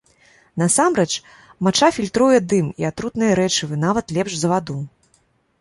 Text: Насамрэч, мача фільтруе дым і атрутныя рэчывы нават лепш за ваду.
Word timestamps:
Насамрэч, 0.61 1.11
мача 1.67 1.89
фільтруе 1.97 2.39
дым 2.53 2.71
і 2.85 2.87
атрутныя 2.91 3.37
рэчывы 3.41 3.81
нават 3.85 4.05
лепш 4.19 4.33
за 4.41 4.47
ваду. 4.55 4.81